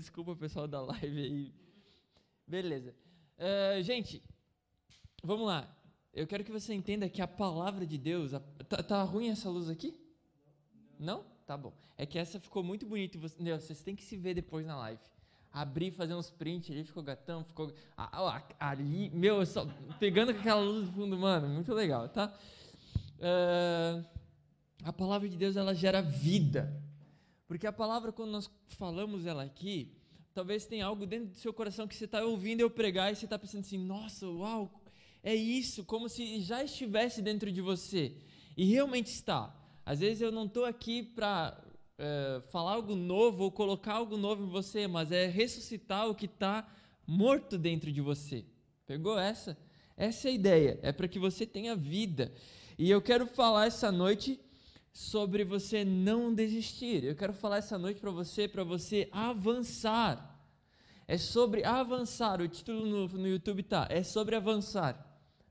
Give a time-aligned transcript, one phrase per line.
[0.00, 1.54] desculpa pessoal da live aí.
[2.46, 2.94] Beleza.
[3.38, 4.22] Uh, gente,
[5.22, 5.68] vamos lá.
[6.12, 8.34] Eu quero que você entenda que a palavra de Deus.
[8.34, 9.94] A, tá, tá, ruim essa luz aqui?
[10.98, 11.24] Não?
[11.46, 11.72] Tá bom.
[11.96, 13.18] É que essa ficou muito bonita.
[13.18, 15.00] Você, vocês têm que se ver depois na live.
[15.52, 17.72] Abrir, fazer uns prints ali, ficou gatão, ficou.
[18.58, 19.66] ali, meu, só
[19.98, 22.32] pegando com aquela luz do fundo, mano, muito legal, tá?
[23.18, 24.04] Uh,
[24.84, 26.72] a palavra de Deus ela gera vida.
[27.50, 29.92] Porque a palavra, quando nós falamos ela aqui,
[30.32, 33.24] talvez tenha algo dentro do seu coração que você está ouvindo eu pregar e você
[33.24, 34.80] está pensando assim: nossa, uau,
[35.20, 38.14] é isso, como se já estivesse dentro de você.
[38.56, 39.52] E realmente está.
[39.84, 41.60] Às vezes eu não estou aqui para
[41.98, 46.26] é, falar algo novo ou colocar algo novo em você, mas é ressuscitar o que
[46.26, 46.72] está
[47.04, 48.44] morto dentro de você.
[48.86, 49.58] Pegou essa?
[49.96, 50.78] Essa é a ideia.
[50.82, 52.32] É para que você tenha vida.
[52.78, 54.38] E eu quero falar essa noite
[54.92, 57.04] sobre você não desistir.
[57.04, 60.26] Eu quero falar essa noite para você, para você avançar.
[61.06, 62.40] É sobre avançar.
[62.40, 63.86] O título no, no YouTube tá.
[63.90, 65.06] É sobre avançar.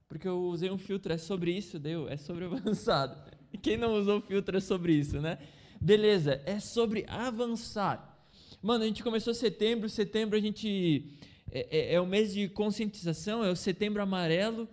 [0.07, 3.15] Porque eu usei um filtro, é sobre isso, deu, é sobre avançado.
[3.61, 5.37] Quem não usou filtro é sobre isso, né?
[5.79, 8.17] Beleza, é sobre avançar.
[8.61, 11.17] Mano, a gente começou setembro, setembro a gente.
[11.51, 14.67] É, é, é o mês de conscientização, é o setembro amarelo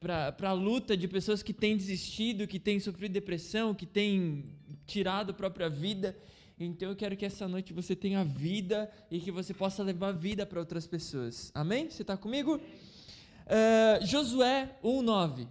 [0.00, 4.44] para a luta de pessoas que têm desistido, que têm sofrido depressão, que têm
[4.86, 6.16] tirado a própria vida.
[6.58, 10.46] Então eu quero que essa noite você tenha vida e que você possa levar vida
[10.46, 11.50] para outras pessoas.
[11.52, 11.90] Amém?
[11.90, 12.56] Você está comigo?
[12.56, 15.48] Uh, Josué 1,9.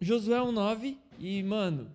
[0.00, 0.96] Josué 1,9.
[1.18, 1.90] E, mano,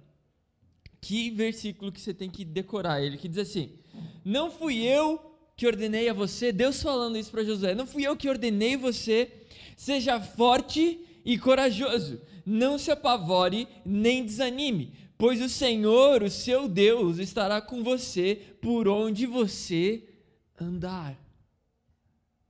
[0.99, 3.71] que versículo que você tem que decorar ele, que diz assim:
[4.25, 8.17] Não fui eu que ordenei a você, Deus falando isso para Josué, não fui eu
[8.17, 9.31] que ordenei você,
[9.77, 17.17] seja forte e corajoso, não se apavore nem desanime, pois o Senhor, o seu Deus,
[17.17, 20.03] estará com você por onde você
[20.59, 21.17] andar.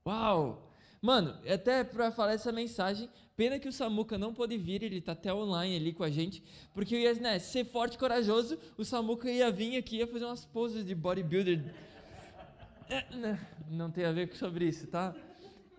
[0.05, 0.71] Uau!
[1.01, 5.11] Mano, até para falar essa mensagem, pena que o Samuca não pôde vir, ele tá
[5.11, 6.41] até online ali com a gente,
[6.73, 10.25] porque eu ia, né, ser forte e corajoso, o Samuca ia vir aqui ia fazer
[10.25, 11.61] umas poses de bodybuilder.
[12.89, 13.05] É,
[13.69, 15.13] não tem a ver sobre isso, tá?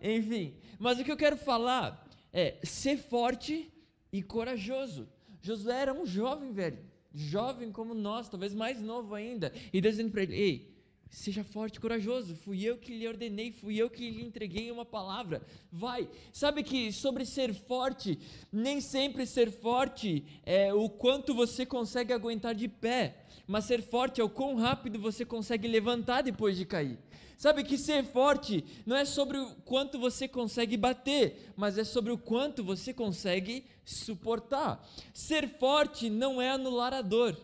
[0.03, 2.04] Enfim, mas o que eu quero falar
[2.35, 3.73] é ser forte
[4.13, 5.09] e corajoso.
[5.41, 6.79] Josué era um jovem, velho,
[7.15, 10.75] jovem como nós, talvez mais novo ainda, e Deus dizendo para ele: Ei,
[11.15, 12.35] Seja forte e corajoso.
[12.35, 15.43] Fui eu que lhe ordenei, fui eu que lhe entreguei uma palavra.
[15.71, 16.09] Vai.
[16.33, 18.19] Sabe que sobre ser forte,
[18.51, 24.21] nem sempre ser forte é o quanto você consegue aguentar de pé, mas ser forte
[24.21, 26.99] é o quão rápido você consegue levantar depois de cair.
[27.37, 32.13] Sabe que ser forte não é sobre o quanto você consegue bater, mas é sobre
[32.13, 34.87] o quanto você consegue suportar.
[35.13, 37.39] Ser forte não é anular a dor,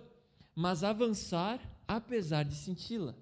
[0.55, 3.15] mas avançar apesar de senti-la.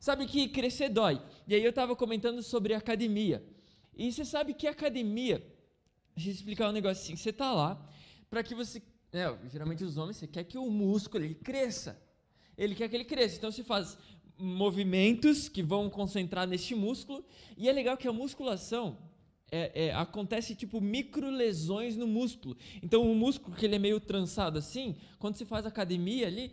[0.00, 1.20] Sabe que crescer dói.
[1.48, 3.44] E aí eu estava comentando sobre academia.
[3.96, 5.44] E você sabe que academia,
[6.14, 7.90] deixa eu explicar um negócio assim, você está lá
[8.28, 8.82] para que você,
[9.12, 12.00] é, geralmente os homens, você quer que o músculo ele cresça.
[12.56, 13.36] Ele quer que ele cresça.
[13.36, 13.98] Então você faz
[14.38, 17.24] movimentos que vão concentrar neste músculo.
[17.56, 18.98] E é legal que a musculação
[19.50, 22.56] é, é, acontece tipo micro lesões no músculo.
[22.82, 26.52] Então o músculo que ele é meio trançado assim, quando você faz academia ali,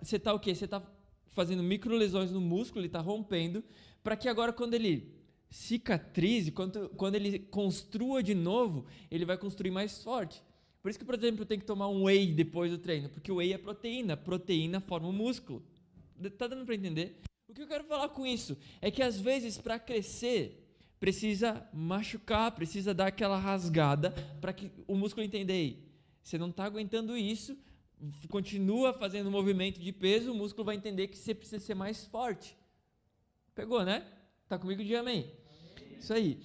[0.00, 0.54] você está o quê?
[0.54, 0.82] Você está
[1.28, 3.64] fazendo micro lesões no músculo, ele está rompendo,
[4.02, 5.12] para que agora quando ele
[5.50, 10.42] cicatrize, quando, quando ele construa de novo, ele vai construir mais forte.
[10.82, 13.36] Por isso que, por exemplo, tem que tomar um whey depois do treino, porque o
[13.36, 15.62] whey é proteína, proteína forma o músculo.
[16.38, 17.20] Tá dando para entender?
[17.48, 20.60] O que eu quero falar com isso é que às vezes para crescer
[20.98, 24.10] precisa machucar, precisa dar aquela rasgada
[24.40, 25.84] para que o músculo entenda aí.
[26.22, 27.58] Você não está aguentando isso,
[28.28, 32.56] continua fazendo movimento de peso, o músculo vai entender que você precisa ser mais forte.
[33.54, 34.06] Pegou, né?
[34.48, 35.30] Tá comigo de amém?
[35.76, 35.98] amém.
[35.98, 36.40] Isso aí.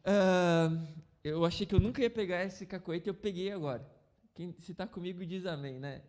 [0.00, 0.86] Uh,
[1.22, 3.88] eu achei que eu nunca ia pegar esse cacoete, eu peguei agora.
[4.34, 6.02] Quem, se tá comigo diz amém, né?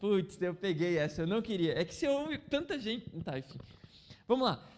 [0.00, 1.78] Putz, eu peguei essa, eu não queria.
[1.78, 3.08] É que se ouve tanta gente.
[3.24, 3.58] Tá, enfim.
[4.26, 4.68] Vamos lá.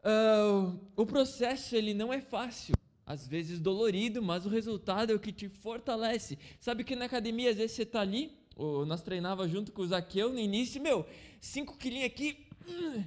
[0.00, 2.74] Uh, o processo ele não é fácil
[3.08, 6.38] às vezes dolorido, mas o resultado é o que te fortalece.
[6.60, 9.86] Sabe que na academia, às vezes você está ali, o, nós treinava junto com o
[9.86, 11.06] Zaqueu no início, meu,
[11.40, 12.46] 5 quilinhos aqui.
[12.68, 13.04] Hum,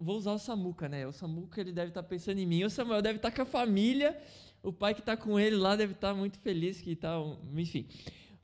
[0.00, 1.06] vou usar o Samuca, né?
[1.06, 3.42] O Samuca ele deve estar tá pensando em mim, o Samuel deve estar tá com
[3.42, 4.18] a família,
[4.62, 7.14] o pai que está com ele lá deve estar tá muito feliz que tá,
[7.54, 7.86] enfim.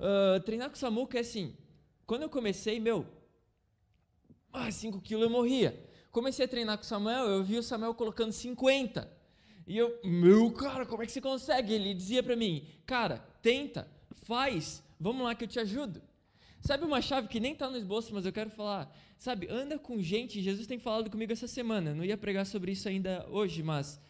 [0.03, 1.57] Uh, treinar com o Samuca é assim,
[2.05, 3.07] quando eu comecei, meu,
[4.71, 5.89] 5 ah, quilos eu morria.
[6.11, 9.11] Comecei a treinar com o Samuel, eu vi o Samuel colocando 50.
[9.67, 11.73] E eu, meu cara, como é que você consegue?
[11.73, 13.89] Ele dizia para mim, cara, tenta,
[14.25, 16.01] faz, Vamos lá que eu te ajudo.
[16.61, 18.97] Sabe uma chave que nem está no esboço, mas eu quero falar?
[19.19, 20.41] Sabe, anda com gente.
[20.41, 21.93] Jesus tem falado comigo essa semana.
[21.93, 24.01] Não ia pregar sobre isso ainda hoje, mas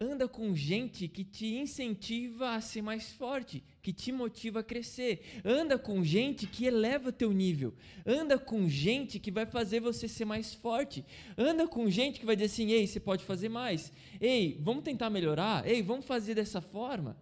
[0.00, 5.40] anda com gente que te incentiva a ser mais forte, que te motiva a crescer.
[5.42, 7.72] Anda com gente que eleva teu nível.
[8.04, 11.02] Anda com gente que vai fazer você ser mais forte.
[11.38, 13.90] Anda com gente que vai dizer assim: "Ei, você pode fazer mais.
[14.20, 15.66] Ei, vamos tentar melhorar.
[15.66, 17.16] Ei, vamos fazer dessa forma."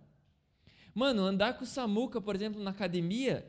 [0.92, 3.46] Mano, andar com o Samuca, por exemplo, na academia,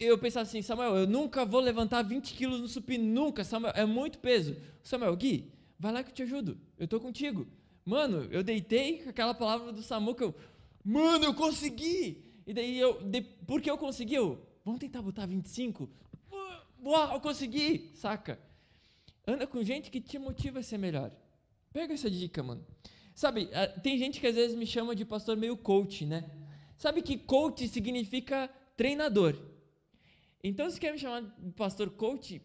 [0.00, 3.84] eu pensava assim, Samuel, eu nunca vou levantar 20 quilos no supino, nunca, Samuel, é
[3.84, 4.56] muito peso.
[4.82, 7.46] Samuel, Gui, vai lá que eu te ajudo, eu tô contigo.
[7.84, 10.34] Mano, eu deitei com aquela palavra do Samuca, eu,
[10.82, 12.27] mano, eu consegui!
[12.48, 15.86] E daí eu, de, porque eu consegui, eu, vamos tentar botar 25?
[16.82, 18.40] Uau, eu consegui, saca?
[19.26, 21.12] Anda com gente que te motiva a ser melhor.
[21.70, 22.66] Pega essa dica, mano.
[23.14, 23.50] Sabe,
[23.82, 26.24] tem gente que às vezes me chama de pastor meio coach, né?
[26.78, 28.48] Sabe que coach significa
[28.78, 29.36] treinador.
[30.42, 32.40] Então, se quer me chamar de pastor coach,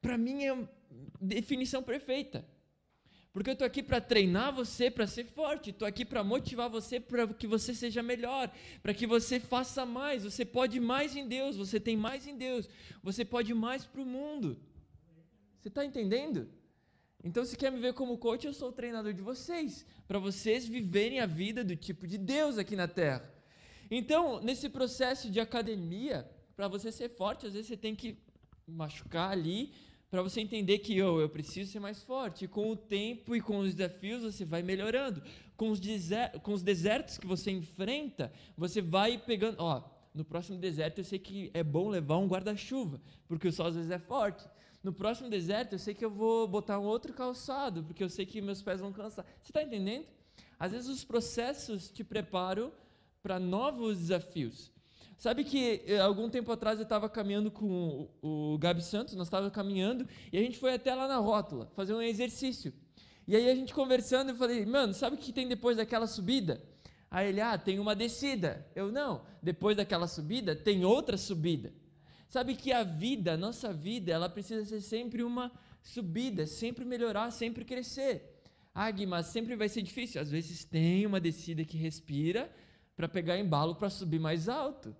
[0.00, 0.56] para mim é
[1.20, 2.42] definição perfeita.
[3.32, 7.00] Porque eu estou aqui para treinar você para ser forte, estou aqui para motivar você
[7.00, 8.52] para que você seja melhor,
[8.82, 10.24] para que você faça mais.
[10.24, 12.68] Você pode mais em Deus, você tem mais em Deus,
[13.02, 14.60] você pode mais para o mundo.
[15.58, 16.48] Você está entendendo?
[17.24, 20.66] Então, se quer me ver como coach, eu sou o treinador de vocês, para vocês
[20.66, 23.32] viverem a vida do tipo de Deus aqui na terra.
[23.90, 28.18] Então, nesse processo de academia, para você ser forte, às vezes você tem que
[28.66, 29.72] machucar ali,
[30.12, 32.44] para você entender que oh, eu preciso ser mais forte.
[32.44, 35.22] E com o tempo e com os desafios você vai melhorando.
[35.56, 35.80] Com os,
[36.42, 39.56] com os desertos que você enfrenta, você vai pegando.
[39.58, 39.82] Ó,
[40.14, 43.74] no próximo deserto eu sei que é bom levar um guarda-chuva, porque o sol às
[43.74, 44.46] vezes é forte.
[44.84, 48.26] No próximo deserto eu sei que eu vou botar um outro calçado, porque eu sei
[48.26, 49.24] que meus pés vão cansar.
[49.40, 50.04] Você está entendendo?
[50.58, 52.70] Às vezes os processos te preparam
[53.22, 54.71] para novos desafios.
[55.22, 59.28] Sabe que eh, algum tempo atrás eu estava caminhando com o, o Gabi Santos, nós
[59.28, 62.72] estávamos caminhando e a gente foi até lá na rótula fazer um exercício.
[63.28, 66.60] E aí a gente conversando, eu falei, mano, sabe o que tem depois daquela subida?
[67.08, 68.66] Aí ele, ah, tem uma descida.
[68.74, 71.72] Eu, não, depois daquela subida tem outra subida.
[72.28, 75.52] Sabe que a vida, a nossa vida, ela precisa ser sempre uma
[75.84, 78.42] subida, sempre melhorar, sempre crescer.
[78.74, 80.20] Ah, Gui, mas sempre vai ser difícil.
[80.20, 82.52] Às vezes tem uma descida que respira
[82.96, 84.92] para pegar embalo para subir mais alto.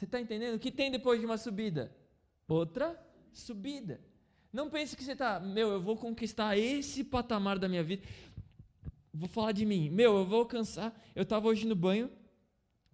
[0.00, 0.54] Você está entendendo?
[0.54, 1.94] O que tem depois de uma subida?
[2.48, 2.98] Outra
[3.34, 4.00] subida.
[4.50, 8.08] Não pense que você está, meu, eu vou conquistar esse patamar da minha vida.
[9.12, 9.90] Vou falar de mim.
[9.90, 10.98] Meu, eu vou alcançar.
[11.14, 12.10] Eu estava hoje no banho,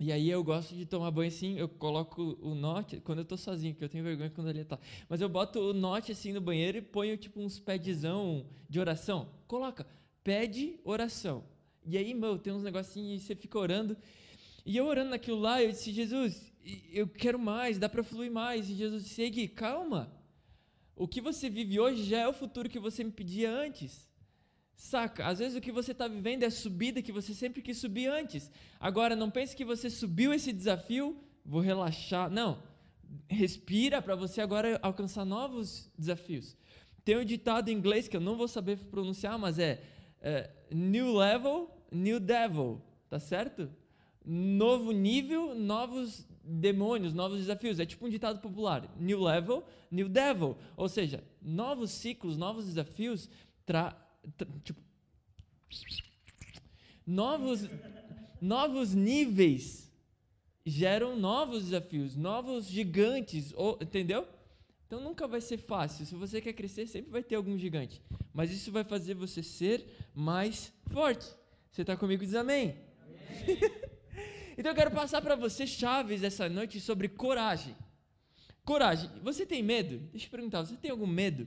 [0.01, 3.39] e aí eu gosto de tomar banho assim, eu coloco o note, quando eu estou
[3.39, 4.77] sozinho, porque eu tenho vergonha quando ele está.
[5.09, 9.29] Mas eu boto o note assim no banheiro e ponho tipo uns pedzão de oração.
[9.47, 9.87] Coloca,
[10.25, 11.45] pede oração.
[11.85, 13.97] E aí, meu, tem uns negocinhos e você fica orando.
[14.65, 16.53] E eu orando naquilo lá, eu disse, Jesus,
[16.93, 18.69] eu quero mais, dá para fluir mais.
[18.69, 20.13] E Jesus disse, calma.
[20.95, 24.09] O que você vive hoje já é o futuro que você me pedia antes.
[24.75, 25.27] Saca?
[25.27, 28.09] Às vezes o que você está vivendo é a subida que você sempre quis subir
[28.09, 28.51] antes.
[28.81, 32.31] Agora, não pense que você subiu esse desafio, vou relaxar.
[32.31, 32.63] Não.
[33.29, 36.57] Respira para você agora alcançar novos desafios.
[37.05, 39.83] Tem um ditado em inglês que eu não vou saber pronunciar, mas é,
[40.21, 42.83] é New Level, New Devil.
[43.09, 43.71] Tá certo?
[44.25, 47.81] Novo nível, novos demônios, novos desafios.
[47.81, 50.57] É tipo um ditado popular: new level, new devil.
[50.77, 53.29] Ou seja, novos ciclos, novos desafios,
[53.65, 53.93] tra,
[54.37, 54.81] tra, tipo,
[57.07, 57.69] novos,
[58.41, 59.93] novos níveis
[60.65, 64.27] geram novos desafios, novos gigantes, ou, entendeu?
[64.87, 66.07] Então nunca vai ser fácil.
[66.07, 68.01] Se você quer crescer, sempre vai ter algum gigante.
[68.33, 69.85] Mas isso vai fazer você ser
[70.15, 71.27] mais forte.
[71.71, 72.25] Você está comigo?
[72.25, 72.77] Diz amém.
[73.47, 73.87] amém.
[74.57, 77.77] Então eu quero passar para você chaves essa noite sobre coragem.
[78.65, 79.11] Coragem.
[79.23, 79.99] Você tem medo?
[80.11, 81.47] Deixa eu perguntar, você tem algum medo?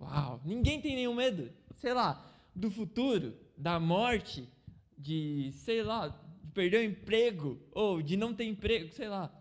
[0.00, 1.52] Uau, ninguém tem nenhum medo.
[1.74, 4.48] Sei lá, do futuro, da morte,
[4.96, 9.32] de, sei lá, de perder o emprego, ou de não ter emprego, sei lá.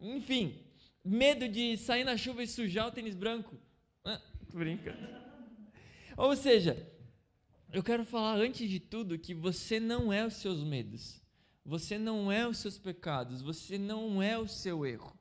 [0.00, 0.56] Enfim,
[1.04, 3.56] medo de sair na chuva e sujar o tênis branco.
[4.04, 4.98] Ah, tô brincando.
[6.16, 6.91] Ou seja,
[7.72, 11.22] eu quero falar antes de tudo que você não é os seus medos,
[11.64, 15.16] você não é os seus pecados, você não é o seu erro.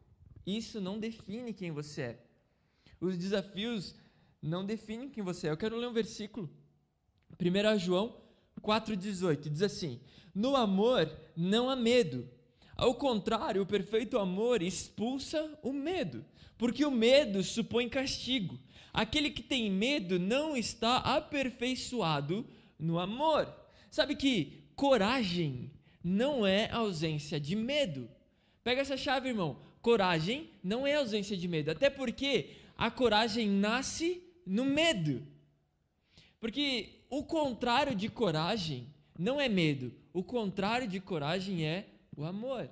[0.45, 2.25] Isso não define quem você é.
[2.99, 3.95] Os desafios
[4.41, 5.51] não definem quem você é.
[5.51, 6.49] Eu quero ler um versículo.
[7.39, 8.17] 1 João
[8.61, 10.01] 4,18 diz assim:
[10.35, 12.29] No amor não há medo.
[12.75, 16.25] Ao contrário, o perfeito amor expulsa o medo,
[16.57, 18.59] porque o medo supõe castigo.
[18.93, 22.45] Aquele que tem medo não está aperfeiçoado
[22.77, 23.47] no amor.
[23.89, 25.71] Sabe que coragem
[26.03, 28.09] não é ausência de medo.
[28.63, 29.57] Pega essa chave, irmão.
[29.81, 35.25] Coragem não é ausência de medo, até porque a coragem nasce no medo.
[36.39, 42.69] Porque o contrário de coragem não é medo, o contrário de coragem é o amor.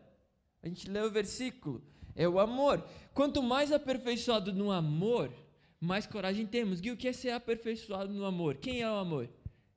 [0.62, 1.82] A gente lê o versículo,
[2.16, 2.84] é o amor.
[3.14, 5.32] Quanto mais aperfeiçoado no amor,
[5.80, 6.80] mais coragem temos.
[6.84, 8.58] E o que é ser aperfeiçoado no amor?
[8.58, 9.30] Quem é o amor?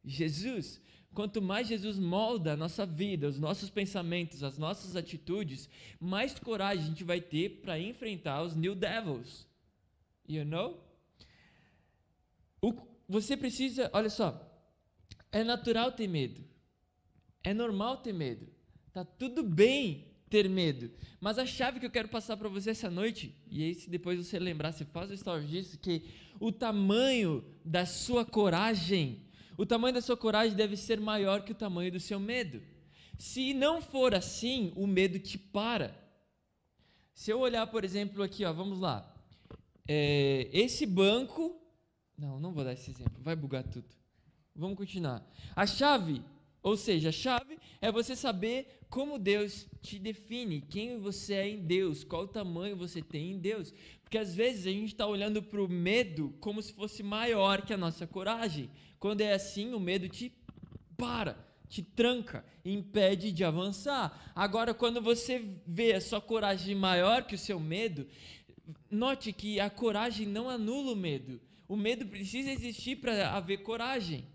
[0.05, 0.81] Jesus.
[1.15, 5.69] Quanto mais Jesus molda a nossa vida, os nossos pensamentos, as nossas atitudes,
[6.01, 9.47] mais coragem a gente vai ter para enfrentar os new devils.
[10.27, 10.83] You know?
[12.63, 12.75] O,
[13.09, 14.41] você precisa, olha só,
[15.31, 16.43] é natural ter medo.
[17.45, 18.49] É normal ter medo.
[18.93, 20.91] Tá tudo bem ter medo.
[21.21, 24.19] Mas a chave que eu quero passar para você essa noite, e aí se depois
[24.19, 26.03] você lembrar, você faz o story disso, que
[26.41, 29.21] o tamanho da sua coragem,
[29.59, 32.63] o tamanho da sua coragem deve ser maior que o tamanho do seu medo.
[33.19, 35.95] Se não for assim, o medo te para.
[37.13, 39.15] Se eu olhar, por exemplo, aqui, ó, vamos lá.
[39.87, 41.61] É, esse banco.
[42.17, 43.89] Não, não vou dar esse exemplo, vai bugar tudo.
[44.57, 45.23] Vamos continuar.
[45.55, 46.23] A chave,
[46.63, 51.59] ou seja, a chave é você saber como Deus te define, quem você é em
[51.59, 53.75] Deus, qual tamanho você tem em Deus.
[54.03, 57.73] Porque às vezes a gente está olhando para o medo como se fosse maior que
[57.73, 58.71] a nossa coragem.
[59.01, 60.33] Quando é assim, o medo te
[60.97, 61.37] para,
[61.69, 64.33] te tranca, impede de avançar.
[64.35, 68.07] Agora, quando você vê a sua coragem maior que o seu medo,
[68.89, 71.41] note que a coragem não anula o medo.
[71.67, 74.27] O medo precisa existir para haver coragem.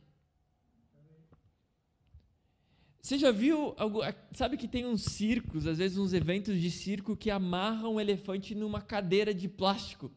[3.07, 3.73] Você já viu,
[4.33, 8.53] sabe que tem uns circos, às vezes uns eventos de circo que amarram um elefante
[8.53, 10.11] numa cadeira de plástico.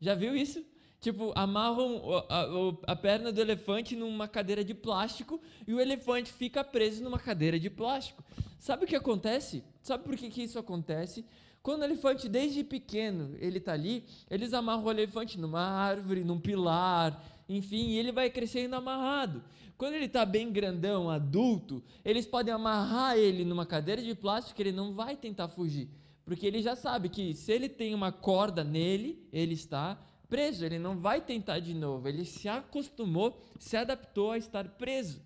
[0.00, 0.60] Já viu isso?
[1.00, 6.32] Tipo, amarram a, a, a, perna do elefante numa cadeira de plástico e o elefante
[6.32, 8.24] fica preso numa cadeira de plástico.
[8.58, 9.62] Sabe o que acontece?
[9.80, 11.24] Sabe por que, que isso acontece?
[11.62, 16.40] Quando o elefante, desde pequeno, ele está ali, eles amarram o elefante numa árvore, num
[16.40, 19.44] pilar, enfim, e ele vai crescendo amarrado.
[19.76, 24.62] Quando ele está bem grandão, adulto, eles podem amarrar ele numa cadeira de plástico que
[24.62, 25.88] ele não vai tentar fugir.
[26.24, 29.96] Porque ele já sabe que se ele tem uma corda nele, ele está
[30.28, 32.08] preso, ele não vai tentar de novo.
[32.08, 35.20] Ele se acostumou, se adaptou a estar preso.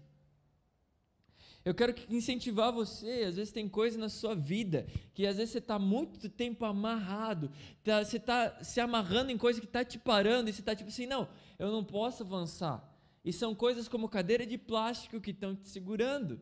[1.64, 3.24] Eu quero incentivar você.
[3.28, 7.50] Às vezes tem coisa na sua vida que às vezes você está muito tempo amarrado,
[7.84, 10.88] tá, você está se amarrando em coisa que está te parando e você está tipo
[10.88, 11.28] assim: não,
[11.58, 12.89] eu não posso avançar.
[13.24, 16.40] E são coisas como cadeira de plástico que estão te segurando.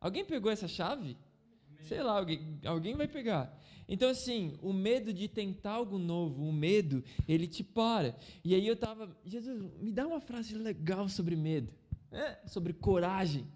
[0.00, 1.16] Alguém pegou essa chave?
[1.82, 3.58] Sei lá, alguém, alguém vai pegar.
[3.88, 8.16] Então, assim, o medo de tentar algo novo, o medo, ele te para.
[8.44, 11.72] E aí eu tava, Jesus, me dá uma frase legal sobre medo,
[12.10, 13.46] é, sobre coragem.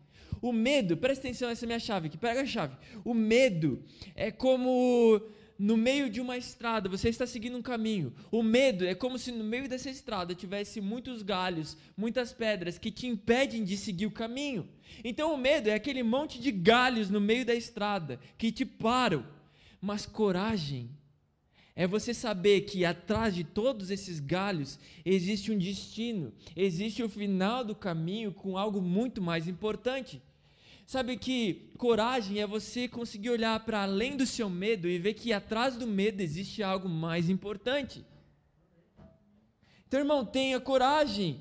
[0.42, 2.76] O medo, presta atenção nessa minha chave aqui, pega a chave.
[3.04, 3.82] O medo
[4.14, 5.20] é como
[5.58, 8.12] no meio de uma estrada, você está seguindo um caminho.
[8.30, 12.90] O medo é como se no meio dessa estrada tivesse muitos galhos, muitas pedras que
[12.90, 14.68] te impedem de seguir o caminho.
[15.02, 19.26] Então o medo é aquele monte de galhos no meio da estrada que te param.
[19.80, 20.90] Mas coragem
[21.74, 27.62] é você saber que atrás de todos esses galhos existe um destino, existe o final
[27.62, 30.22] do caminho com algo muito mais importante.
[30.86, 35.32] Sabe que coragem é você conseguir olhar para além do seu medo e ver que
[35.32, 38.06] atrás do medo existe algo mais importante.
[39.88, 41.40] Então, irmão, tenha coragem.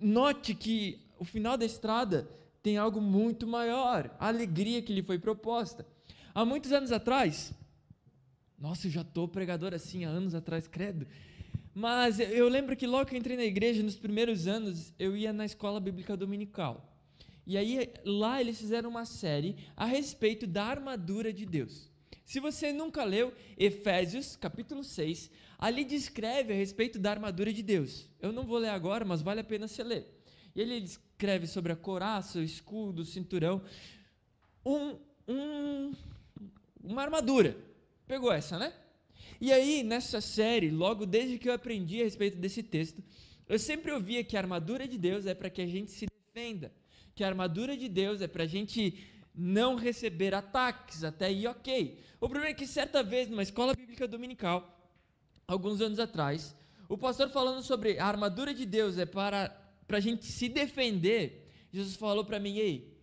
[0.00, 2.30] Note que o final da estrada
[2.62, 5.86] tem algo muito maior, a alegria que lhe foi proposta.
[6.32, 7.52] Há muitos anos atrás,
[8.58, 11.06] nossa, eu já estou pregador assim há anos atrás, credo.
[11.74, 15.32] Mas eu lembro que logo que eu entrei na igreja, nos primeiros anos, eu ia
[15.32, 16.95] na escola bíblica dominical.
[17.46, 21.88] E aí lá eles fizeram uma série a respeito da armadura de Deus.
[22.24, 28.08] Se você nunca leu Efésios, capítulo 6, ali descreve a respeito da armadura de Deus.
[28.20, 30.12] Eu não vou ler agora, mas vale a pena você ler.
[30.56, 33.62] E ele descreve sobre a coraça, o escudo, o cinturão,
[34.64, 34.96] um,
[35.28, 35.92] um,
[36.82, 37.56] uma armadura.
[38.08, 38.72] Pegou essa, né?
[39.40, 43.00] E aí, nessa série, logo desde que eu aprendi a respeito desse texto,
[43.48, 46.72] eu sempre ouvia que a armadura de Deus é para que a gente se defenda
[47.16, 49.02] que a armadura de Deus é para a gente
[49.34, 51.98] não receber ataques, até aí ok.
[52.20, 54.78] O problema é que certa vez, numa escola bíblica dominical,
[55.48, 56.54] alguns anos atrás,
[56.90, 59.50] o pastor falando sobre a armadura de Deus é para,
[59.88, 62.94] a gente se defender, Jesus falou para mim, ei,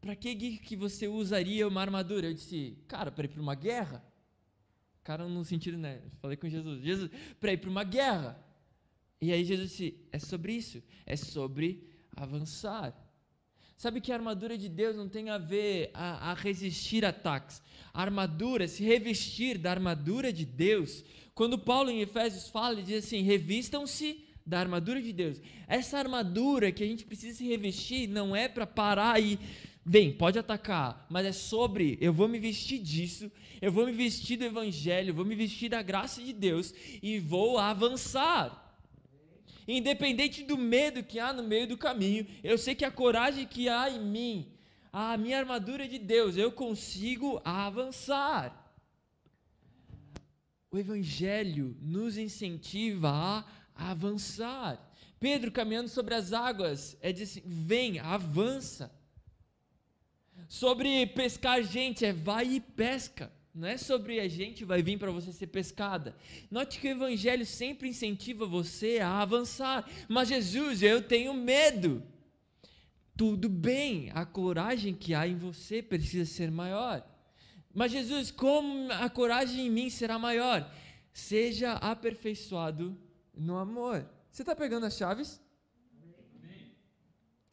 [0.00, 2.26] para que que você usaria uma armadura?
[2.26, 4.04] Eu disse, cara, para ir para uma guerra?
[5.04, 6.02] Cara, no sentido, né?
[6.20, 8.44] Falei com Jesus, Jesus, para ir para uma guerra.
[9.20, 12.92] E aí Jesus disse, é sobre isso, é sobre avançar.
[13.82, 17.60] Sabe que a armadura de Deus não tem a ver a, a resistir ataques.
[17.92, 21.04] A armadura, se revestir da armadura de Deus.
[21.34, 25.40] Quando Paulo em Efésios fala, ele diz assim: revistam-se da armadura de Deus.
[25.66, 29.36] Essa armadura que a gente precisa se revestir não é para parar e
[29.84, 33.28] Vem, pode atacar, mas é sobre eu vou me vestir disso,
[33.60, 36.72] eu vou me vestir do evangelho, eu vou me vestir da graça de Deus
[37.02, 38.61] e vou avançar.
[39.66, 43.68] Independente do medo que há no meio do caminho, eu sei que a coragem que
[43.68, 44.52] há em mim,
[44.92, 48.58] a minha armadura de Deus, eu consigo avançar.
[50.70, 53.44] O Evangelho nos incentiva a
[53.90, 54.90] avançar.
[55.20, 58.90] Pedro, caminhando sobre as águas, é dizer assim: vem, avança.
[60.48, 63.32] Sobre pescar gente, é vai e pesca.
[63.54, 66.16] Não é sobre a gente vai vir para você ser pescada.
[66.50, 69.86] Note que o evangelho sempre incentiva você a avançar.
[70.08, 72.02] Mas Jesus, eu tenho medo.
[73.14, 77.06] Tudo bem, a coragem que há em você precisa ser maior.
[77.74, 80.72] Mas Jesus, como a coragem em mim será maior?
[81.12, 82.98] Seja aperfeiçoado
[83.34, 84.08] no amor.
[84.30, 85.38] Você está pegando as chaves?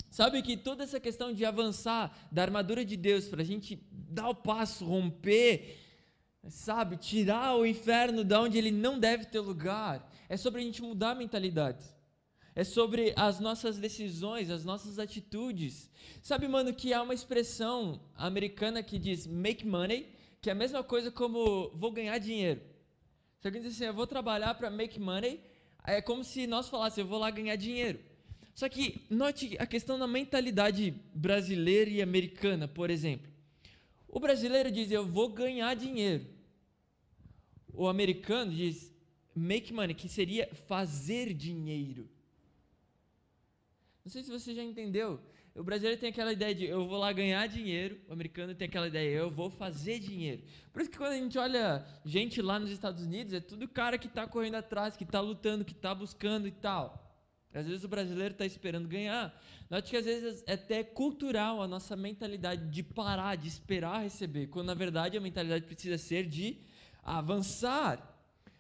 [0.09, 4.29] Sabe que toda essa questão de avançar da armadura de Deus para a gente dar
[4.29, 5.88] o passo, romper
[6.47, 10.09] sabe, tirar o inferno da onde ele não deve ter lugar.
[10.27, 11.85] É sobre a gente mudar a mentalidade.
[12.55, 15.89] É sobre as nossas decisões, as nossas atitudes.
[16.21, 20.07] Sabe, mano, que há uma expressão americana que diz make money,
[20.41, 22.61] que é a mesma coisa como vou ganhar dinheiro.
[23.39, 25.39] Se alguém diz assim, eu vou trabalhar para make money,
[25.85, 27.99] é como se nós falássemos, eu vou lá ganhar dinheiro.
[28.53, 33.31] Só que note a questão da mentalidade brasileira e americana, por exemplo.
[34.09, 36.25] O brasileiro diz: Eu vou ganhar dinheiro.
[37.73, 38.93] O americano diz:
[39.35, 42.09] Make money, que seria fazer dinheiro.
[44.03, 45.21] Não sei se você já entendeu.
[45.55, 48.87] O brasileiro tem aquela ideia de eu vou lá ganhar dinheiro, o americano tem aquela
[48.87, 50.41] ideia, eu vou fazer dinheiro.
[50.71, 53.97] Por isso que quando a gente olha gente lá nos Estados Unidos, é tudo cara
[53.97, 57.08] que está correndo atrás, que está lutando, que está buscando e tal.
[57.53, 59.33] Às vezes o brasileiro está esperando ganhar.
[59.69, 64.47] Note que às vezes é até cultural a nossa mentalidade de parar, de esperar receber,
[64.47, 66.57] quando na verdade a mentalidade precisa ser de
[67.03, 68.05] avançar.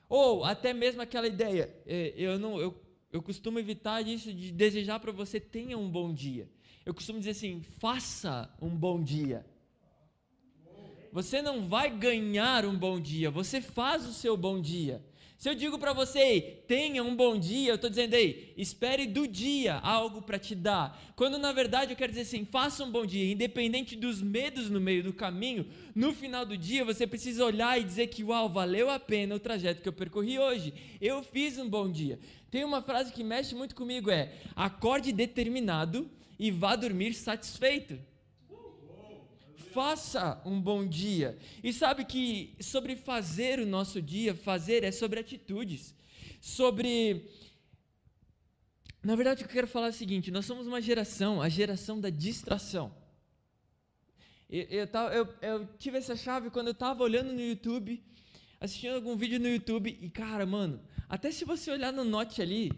[0.07, 2.75] Ou até mesmo aquela ideia, é, eu não, eu,
[3.11, 6.49] eu costumo evitar isso de desejar para você tenha um bom dia.
[6.83, 9.45] Eu costumo dizer assim, faça um bom dia.
[11.11, 15.03] Você não vai ganhar um bom dia, você faz o seu bom dia.
[15.39, 19.25] Se eu digo para você, tenha um bom dia, eu estou dizendo, ei, espere do
[19.25, 21.01] dia algo para te dar.
[21.15, 24.81] Quando na verdade eu quero dizer assim, faça um bom dia, independente dos medos no
[24.81, 28.89] meio do caminho, no final do dia você precisa olhar e dizer que, uau, valeu
[28.89, 30.73] a pena o trajeto que eu percorri hoje.
[30.99, 32.19] Eu fiz um bom dia.
[32.51, 37.97] Tem uma frase que mexe muito comigo: é acorde determinado e vá dormir satisfeito
[39.73, 41.37] faça um bom dia.
[41.63, 45.95] E sabe que sobre fazer o nosso dia, fazer é sobre atitudes,
[46.41, 47.25] sobre.
[49.01, 51.49] Na verdade, o que eu quero falar é o seguinte: nós somos uma geração, a
[51.49, 52.93] geração da distração.
[54.49, 58.03] Eu, eu, eu, tive essa chave quando eu estava olhando no YouTube,
[58.59, 62.71] assistindo algum vídeo no YouTube, e cara, mano, até se você olhar no Note ali,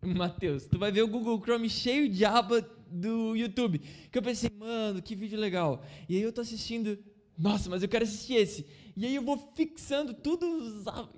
[0.00, 3.78] Matheus, tu vai ver o Google Chrome cheio de aba do YouTube.
[4.10, 5.84] Que eu pensei, mano, que vídeo legal.
[6.08, 6.98] E aí eu tô assistindo,
[7.36, 8.66] nossa, mas eu quero assistir esse.
[8.96, 10.46] E aí eu vou fixando tudo,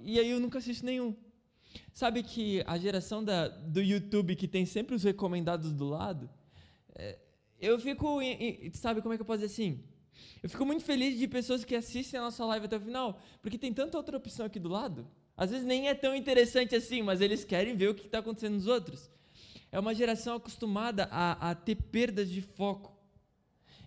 [0.04, 1.16] e aí eu nunca assisto nenhum.
[1.92, 6.28] Sabe que a geração da, do YouTube que tem sempre os recomendados do lado,
[6.94, 7.18] é,
[7.58, 8.18] eu fico,
[8.74, 9.82] sabe como é que eu posso dizer assim?
[10.42, 13.56] Eu fico muito feliz de pessoas que assistem a nossa live até o final, porque
[13.56, 15.06] tem tanta outra opção aqui do lado.
[15.37, 18.54] Às vezes nem é tão interessante assim, mas eles querem ver o que está acontecendo
[18.54, 19.11] nos outros.
[19.72, 22.94] É uma geração acostumada a, a ter perdas de foco.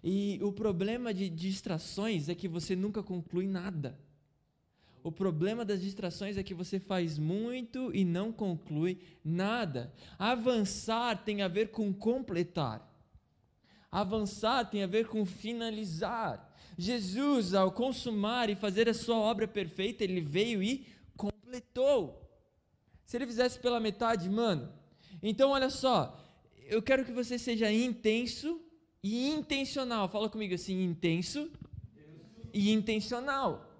[0.03, 3.97] E o problema de distrações é que você nunca conclui nada.
[5.03, 9.93] O problema das distrações é que você faz muito e não conclui nada.
[10.17, 12.91] Avançar tem a ver com completar.
[13.91, 16.51] Avançar tem a ver com finalizar.
[16.75, 22.27] Jesus, ao consumar e fazer a sua obra perfeita, ele veio e completou.
[23.05, 24.73] Se ele fizesse pela metade, mano,
[25.21, 26.17] então, olha só,
[26.67, 28.61] eu quero que você seja intenso
[29.01, 30.09] e intencional.
[30.09, 31.51] Fala comigo assim: intenso
[32.53, 33.71] e intencional.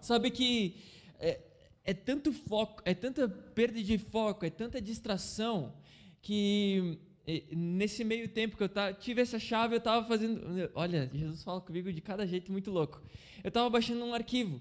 [0.00, 0.76] Sabe que
[1.18, 1.40] é,
[1.84, 5.74] é tanto foco, é tanta perda de foco, é tanta distração
[6.22, 10.70] que é, nesse meio tempo que eu tive essa chave, eu estava fazendo.
[10.74, 13.02] Olha, Jesus fala comigo de cada jeito muito louco.
[13.44, 14.60] Eu estava baixando um arquivo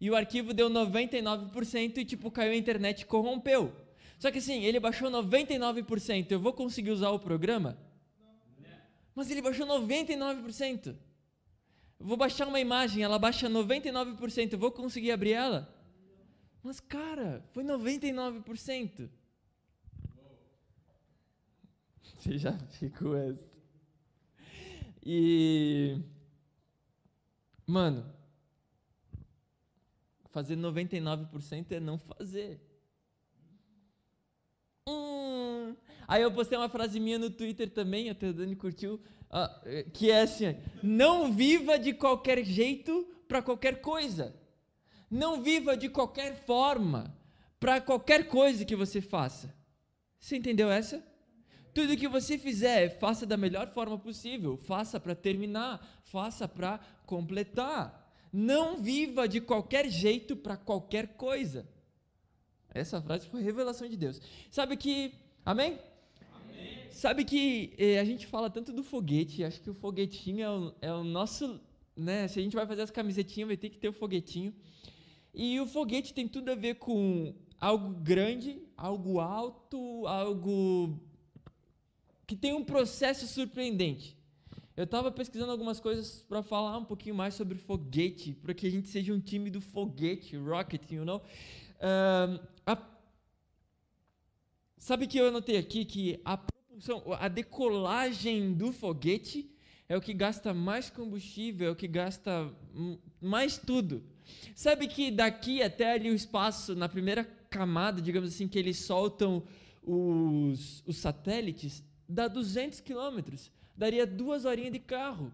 [0.00, 3.72] e o arquivo deu 99% e tipo caiu a internet e corrompeu.
[4.18, 6.30] Só que assim, ele baixou 99%.
[6.30, 7.78] Eu vou conseguir usar o programa?
[9.14, 10.96] Mas ele baixou 99%.
[12.00, 14.52] Vou baixar uma imagem, ela baixa 99%.
[14.52, 15.74] Eu vou conseguir abrir ela?
[16.62, 19.08] Mas, cara, foi 99%.
[22.02, 23.58] Você já ficou essa.
[25.04, 26.00] E.
[27.66, 28.04] Mano,
[30.30, 32.60] fazer 99% é não fazer.
[34.88, 35.76] Hum.
[36.06, 38.94] Aí eu postei uma frase minha no Twitter também, até o Dani curtiu,
[39.30, 44.34] uh, que é assim: não viva de qualquer jeito para qualquer coisa.
[45.10, 47.14] Não viva de qualquer forma
[47.60, 49.54] para qualquer coisa que você faça.
[50.18, 51.02] Você entendeu essa?
[51.74, 54.56] Tudo que você fizer, faça da melhor forma possível.
[54.56, 58.12] Faça para terminar, faça para completar.
[58.32, 61.68] Não viva de qualquer jeito para qualquer coisa.
[62.74, 64.20] Essa frase foi revelação de Deus.
[64.50, 65.14] Sabe que.
[65.44, 65.78] Amém?
[66.34, 66.90] Amém.
[66.90, 70.74] Sabe que eh, a gente fala tanto do foguete, acho que o foguetinho é o,
[70.82, 71.60] é o nosso.
[71.96, 74.54] Né, se a gente vai fazer as camisetinhas, vai ter que ter o foguetinho.
[75.34, 80.98] E o foguete tem tudo a ver com algo grande, algo alto, algo
[82.26, 84.16] que tem um processo surpreendente.
[84.76, 88.70] Eu estava pesquisando algumas coisas para falar um pouquinho mais sobre foguete, para que a
[88.70, 91.20] gente seja um time do foguete, rocket, you know?
[91.78, 92.76] Uh, a,
[94.76, 99.50] sabe que eu anotei aqui que a propulsão, a decolagem do foguete
[99.88, 102.52] é o que gasta mais combustível, é o que gasta
[103.20, 104.02] mais tudo.
[104.54, 109.42] Sabe que daqui até ali o espaço, na primeira camada, digamos assim, que eles soltam
[109.82, 115.32] os, os satélites, dá 200 quilômetros, daria duas horinhas de carro.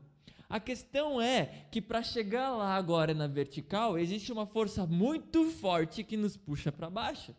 [0.54, 6.04] A questão é que para chegar lá agora na vertical, existe uma força muito forte
[6.04, 7.34] que nos puxa para baixo,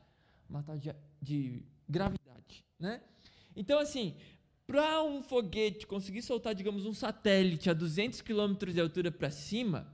[0.49, 2.99] uma tal de, de gravidade, né?
[3.55, 4.17] Então, assim,
[4.67, 9.87] para um foguete conseguir soltar, digamos, um satélite a 200 quilômetros de altura para cima,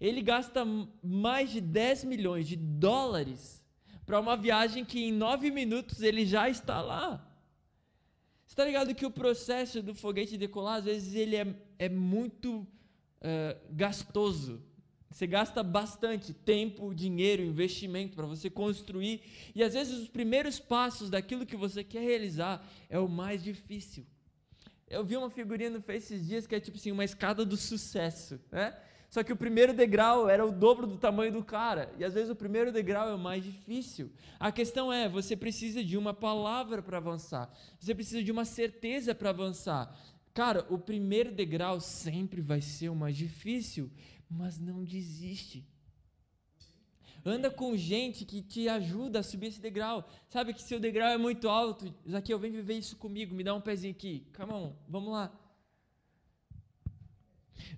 [0.00, 0.64] ele gasta
[1.00, 3.62] mais de 10 milhões de dólares
[4.04, 7.24] para uma viagem que em 9 minutos ele já está lá.
[8.54, 12.58] Você está ligado que o processo do foguete decolar, às vezes, ele é, é muito
[12.58, 12.66] uh,
[13.68, 14.62] gastoso.
[15.10, 19.22] Você gasta bastante tempo, dinheiro, investimento para você construir.
[19.56, 24.06] E às vezes os primeiros passos daquilo que você quer realizar é o mais difícil.
[24.88, 27.56] Eu vi uma figurinha no Face esses dias que é tipo assim, uma escada do
[27.56, 28.72] sucesso, né?
[29.14, 31.88] Só que o primeiro degrau era o dobro do tamanho do cara.
[31.96, 34.10] E às vezes o primeiro degrau é o mais difícil.
[34.40, 37.48] A questão é: você precisa de uma palavra para avançar.
[37.78, 39.96] Você precisa de uma certeza para avançar.
[40.34, 43.88] Cara, o primeiro degrau sempre vai ser o mais difícil,
[44.28, 45.64] mas não desiste.
[47.24, 50.10] Anda com gente que te ajuda a subir esse degrau.
[50.28, 51.94] Sabe que seu degrau é muito alto.
[52.10, 54.26] Zaqueu, vem viver isso comigo, me dá um pezinho aqui.
[54.40, 55.32] On, vamos lá.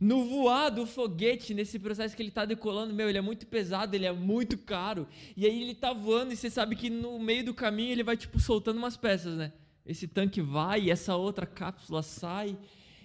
[0.01, 3.95] No voar do foguete, nesse processo que ele está decolando, meu, ele é muito pesado,
[3.95, 5.07] ele é muito caro.
[5.37, 8.17] E aí ele está voando e você sabe que no meio do caminho ele vai
[8.17, 9.53] tipo soltando umas peças, né?
[9.85, 12.57] Esse tanque vai essa outra cápsula sai.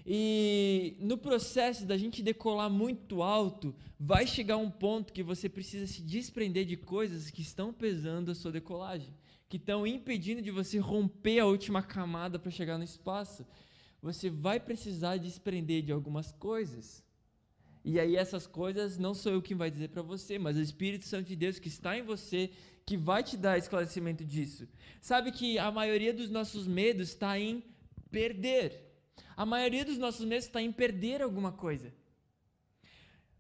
[0.05, 5.86] E no processo da gente decolar muito alto, vai chegar um ponto que você precisa
[5.86, 9.13] se desprender de coisas que estão pesando a sua decolagem,
[9.47, 13.45] que estão impedindo de você romper a última camada para chegar no espaço
[14.01, 17.03] você vai precisar desprender de algumas coisas.
[17.83, 21.05] E aí essas coisas não sou eu quem vai dizer para você, mas o Espírito
[21.05, 22.51] Santo de Deus que está em você
[22.85, 24.67] que vai te dar esclarecimento disso.
[24.99, 27.63] Sabe que a maioria dos nossos medos está em
[28.09, 28.91] perder.
[29.35, 31.93] A maioria dos nossos medos está em perder alguma coisa.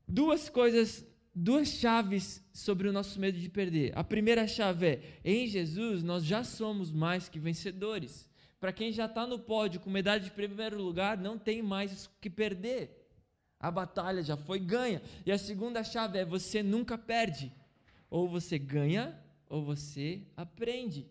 [0.07, 3.97] Duas coisas, duas chaves sobre o nosso medo de perder.
[3.97, 8.30] A primeira chave é: em Jesus nós já somos mais que vencedores.
[8.61, 12.09] Para quem já está no pódio com medalha de primeiro lugar, não tem mais o
[12.21, 13.09] que perder.
[13.59, 15.01] A batalha já foi ganha.
[15.25, 17.51] E a segunda chave é: você nunca perde.
[18.07, 19.19] Ou você ganha,
[19.49, 21.07] ou você aprende.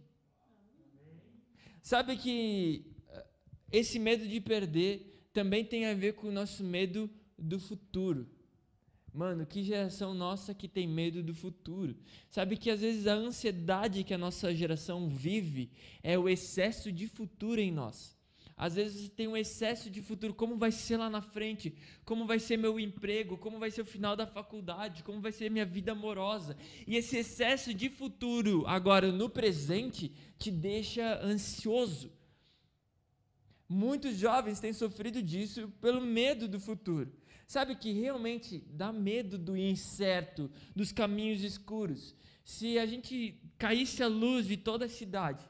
[1.82, 3.26] Sabe que eh,
[3.72, 8.28] esse medo de perder também tem a ver com o nosso medo do futuro.
[9.12, 11.96] Mano, que geração nossa que tem medo do futuro.
[12.28, 15.70] Sabe que às vezes a ansiedade que a nossa geração vive
[16.02, 18.16] é o excesso de futuro em nós.
[18.56, 22.38] Às vezes tem um excesso de futuro, como vai ser lá na frente, como vai
[22.38, 25.92] ser meu emprego, como vai ser o final da faculdade, como vai ser minha vida
[25.92, 26.54] amorosa.
[26.86, 32.12] E esse excesso de futuro, agora no presente, te deixa ansioso.
[33.66, 37.19] Muitos jovens têm sofrido disso pelo medo do futuro.
[37.50, 42.14] Sabe que realmente dá medo do incerto, dos caminhos escuros.
[42.44, 45.44] Se a gente caísse a luz de toda a cidade,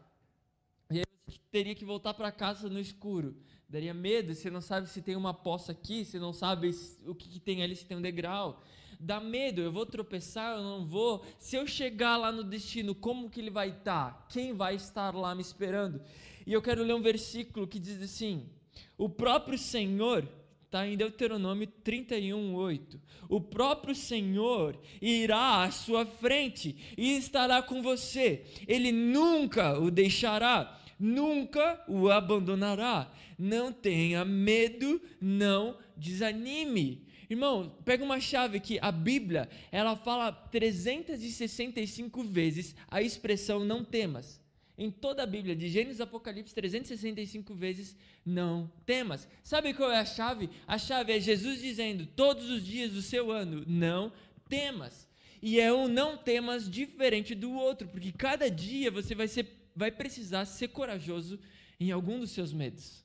[0.91, 1.05] e
[1.51, 3.37] teria que voltar para casa no escuro.
[3.69, 6.71] Daria medo, você não sabe se tem uma poça aqui, você não sabe
[7.05, 8.65] o que, que tem ali, se tem um degrau.
[8.99, 11.23] Dá medo, eu vou tropeçar, eu não vou.
[11.39, 14.15] Se eu chegar lá no destino, como que ele vai estar?
[14.15, 14.27] Tá?
[14.31, 16.01] Quem vai estar lá me esperando?
[16.47, 18.49] E eu quero ler um versículo que diz assim:
[18.97, 20.27] O próprio Senhor
[20.71, 23.01] está em Deuteronômio 31, 8.
[23.29, 28.45] O próprio Senhor irá à sua frente e estará com você.
[28.69, 33.13] Ele nunca o deixará, nunca o abandonará.
[33.37, 37.05] Não tenha medo, não desanime.
[37.29, 38.79] Irmão, pega uma chave aqui.
[38.81, 44.40] A Bíblia, ela fala 365 vezes a expressão não temas
[44.81, 49.29] em toda a Bíblia, de Gênesis Apocalipse, 365 vezes, não temas.
[49.45, 50.49] Sabe qual é a chave?
[50.67, 54.11] A chave é Jesus dizendo todos os dias do seu ano, não
[54.49, 55.07] temas.
[55.43, 59.91] E é um não temas diferente do outro, porque cada dia você vai, ser, vai
[59.91, 61.39] precisar ser corajoso
[61.79, 63.05] em algum dos seus medos.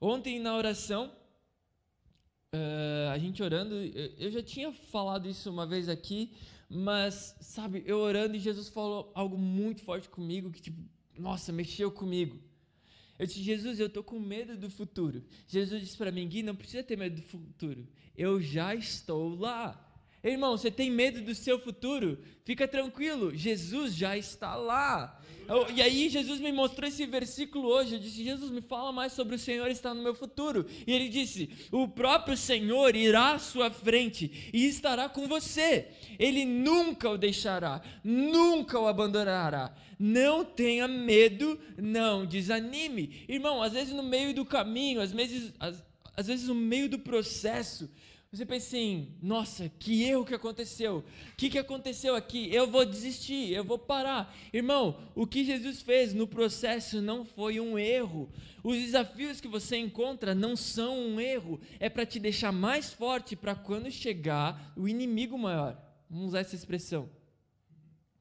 [0.00, 1.12] Ontem na oração,
[2.54, 6.32] uh, a gente orando, eu já tinha falado isso uma vez aqui,
[6.72, 10.80] mas, sabe, eu orando e Jesus falou algo muito forte comigo que, tipo,
[11.18, 12.38] nossa, mexeu comigo.
[13.18, 15.24] Eu disse, Jesus, eu estou com medo do futuro.
[15.48, 17.86] Jesus disse para mim, Gui, não precisa ter medo do futuro.
[18.16, 19.89] Eu já estou lá.
[20.22, 22.18] Irmão, você tem medo do seu futuro?
[22.44, 25.20] Fica tranquilo, Jesus já está lá.
[25.74, 27.94] E aí Jesus me mostrou esse versículo hoje.
[27.94, 30.64] Eu disse: Jesus, me fala mais sobre o Senhor estar no meu futuro.
[30.86, 35.88] E ele disse: O próprio Senhor irá à sua frente e estará com você.
[36.18, 39.74] Ele nunca o deixará, nunca o abandonará.
[39.98, 43.24] Não tenha medo, não desanime.
[43.28, 45.82] Irmão, às vezes no meio do caminho, às vezes, às,
[46.16, 47.90] às vezes no meio do processo,
[48.32, 50.98] você pensa assim, nossa, que erro que aconteceu.
[50.98, 52.48] O que, que aconteceu aqui?
[52.54, 54.32] Eu vou desistir, eu vou parar.
[54.52, 58.30] Irmão, o que Jesus fez no processo não foi um erro.
[58.62, 61.60] Os desafios que você encontra não são um erro.
[61.80, 65.76] É para te deixar mais forte para quando chegar o inimigo maior.
[66.08, 67.10] Vamos usar essa expressão.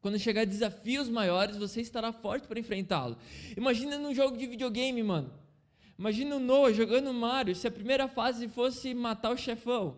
[0.02, 3.16] Quando chegar desafios maiores, você estará forte para enfrentá-lo.
[3.56, 5.32] Imagina num jogo de videogame, mano.
[6.00, 9.98] Imagina o Noah jogando Mario, se a primeira fase fosse matar o chefão.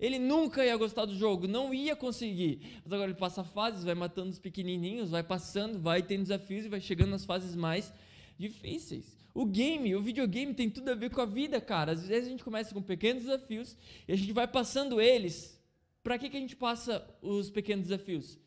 [0.00, 2.80] Ele nunca ia gostar do jogo, não ia conseguir.
[2.82, 6.68] Mas agora ele passa fases, vai matando os pequenininhos, vai passando, vai tendo desafios e
[6.70, 7.92] vai chegando nas fases mais
[8.38, 9.18] difíceis.
[9.34, 11.92] O game, o videogame tem tudo a ver com a vida, cara.
[11.92, 13.76] Às vezes a gente começa com pequenos desafios
[14.08, 15.62] e a gente vai passando eles.
[16.02, 18.38] Para que, que a gente passa os pequenos desafios?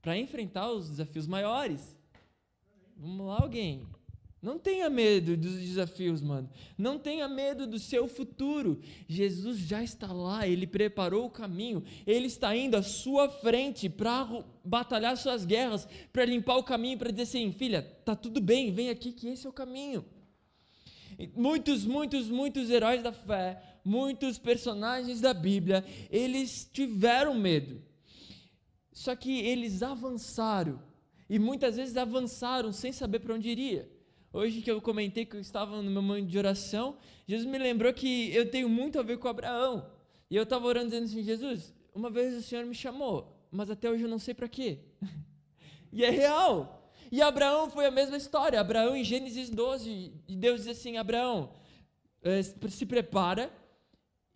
[0.00, 1.96] Para enfrentar os desafios maiores.
[2.96, 3.84] Vamos lá, alguém.
[4.44, 6.50] Não tenha medo dos desafios, mano.
[6.76, 8.78] Não tenha medo do seu futuro.
[9.08, 11.82] Jesus já está lá, ele preparou o caminho.
[12.06, 17.10] Ele está indo à sua frente para batalhar suas guerras, para limpar o caminho, para
[17.10, 20.04] dizer assim: filha, tá tudo bem, vem aqui que esse é o caminho.
[21.34, 27.80] Muitos, muitos, muitos heróis da fé, muitos personagens da Bíblia, eles tiveram medo.
[28.92, 30.82] Só que eles avançaram.
[31.30, 33.94] E muitas vezes avançaram sem saber para onde iria.
[34.34, 37.94] Hoje que eu comentei que eu estava no meu momento de oração, Jesus me lembrou
[37.94, 39.88] que eu tenho muito a ver com Abraão.
[40.28, 43.88] E eu estava orando dizendo assim: Jesus, uma vez o Senhor me chamou, mas até
[43.88, 44.80] hoje eu não sei para quê.
[45.92, 46.90] e é real.
[47.12, 48.60] E Abraão foi a mesma história.
[48.60, 51.52] Abraão, em Gênesis 12, Deus diz assim: Abraão,
[52.20, 53.52] eh, se prepara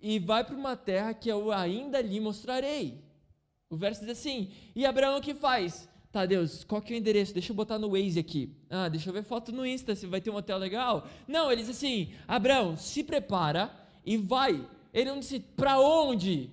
[0.01, 3.03] e vai para uma terra que eu ainda lhe mostrarei.
[3.69, 5.89] O verso diz assim: E Abraão o que faz?
[6.19, 7.33] Tá, Deus, qual que é o endereço?
[7.33, 8.53] Deixa eu botar no Waze aqui.
[8.69, 11.07] Ah, deixa eu ver foto no Insta, se vai ter um hotel legal.
[11.29, 13.71] Não, ele disse assim: Abraão, se prepara
[14.05, 14.69] e vai.
[14.93, 16.51] Ele não disse, para onde?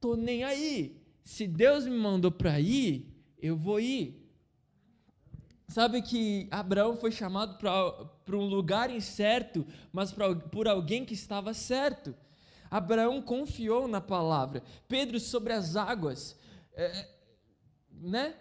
[0.00, 1.02] Tô nem aí.
[1.24, 3.12] Se Deus me mandou para ir,
[3.42, 4.24] eu vou ir.
[5.66, 11.52] Sabe que Abraão foi chamado para um lugar incerto, mas pra, por alguém que estava
[11.52, 12.14] certo.
[12.70, 14.62] Abraão confiou na palavra.
[14.86, 16.38] Pedro sobre as águas.
[16.72, 17.08] É,
[18.00, 18.36] né?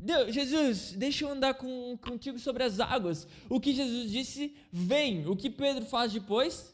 [0.00, 3.26] Deus, Jesus, deixa eu andar com, contigo sobre as águas.
[3.48, 5.26] O que Jesus disse, vem.
[5.26, 6.72] O que Pedro faz depois?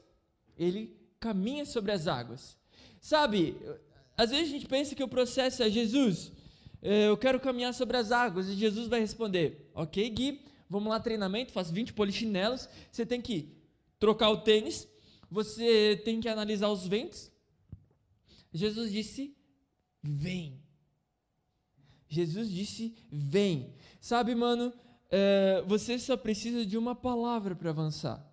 [0.59, 2.57] Ele caminha sobre as águas.
[3.01, 3.57] Sabe,
[4.17, 6.33] às vezes a gente pensa que o processo é Jesus,
[6.83, 8.49] eh, eu quero caminhar sobre as águas.
[8.49, 12.69] E Jesus vai responder: Ok, Gui, vamos lá, treinamento, faz 20 polichinelos.
[12.93, 13.49] Você tem que
[13.99, 14.87] trocar o tênis,
[15.31, 17.31] você tem que analisar os ventos.
[18.53, 19.35] Jesus disse:
[20.03, 20.64] Vem.
[22.09, 23.73] Jesus disse: Vem.
[24.01, 24.73] Sabe, mano,
[25.11, 28.25] é, você só precisa de uma palavra para avançar.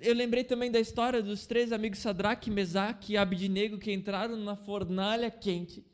[0.00, 4.54] Eu lembrei também da história dos três amigos Sadraque, Mesaque e Abidnego que entraram na
[4.54, 5.84] fornalha quente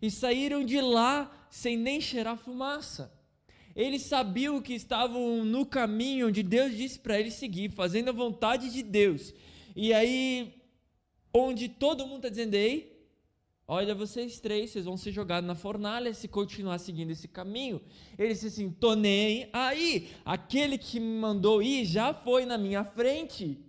[0.00, 3.10] e saíram de lá sem nem cheirar fumaça.
[3.74, 8.70] eles sabiam que estavam no caminho onde Deus disse para eles seguir, fazendo a vontade
[8.70, 9.32] de Deus.
[9.74, 10.52] E aí,
[11.32, 12.97] onde todo mundo está dizendo, ei,
[13.68, 17.82] olha vocês três, vocês vão ser jogados na fornalha se continuar seguindo esse caminho.
[18.18, 22.82] Eles disse assim, tô nem aí, aquele que me mandou ir já foi na minha
[22.82, 23.62] frente.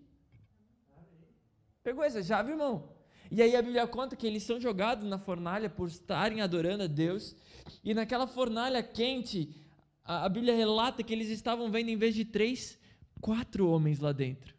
[1.84, 2.98] Pegou essa chave, irmão?
[3.30, 6.88] E aí a Bíblia conta que eles são jogados na fornalha por estarem adorando a
[6.88, 7.36] Deus.
[7.84, 9.54] E naquela fornalha quente,
[10.04, 12.80] a Bíblia relata que eles estavam vendo, em vez de três,
[13.22, 14.59] quatro homens lá dentro.